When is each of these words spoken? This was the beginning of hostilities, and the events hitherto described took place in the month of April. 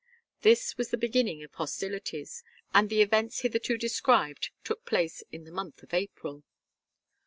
This 0.41 0.79
was 0.79 0.89
the 0.89 0.97
beginning 0.97 1.43
of 1.43 1.53
hostilities, 1.53 2.43
and 2.73 2.89
the 2.89 3.03
events 3.03 3.41
hitherto 3.41 3.77
described 3.77 4.49
took 4.63 4.83
place 4.83 5.21
in 5.31 5.43
the 5.43 5.51
month 5.51 5.83
of 5.83 5.93
April. 5.93 6.41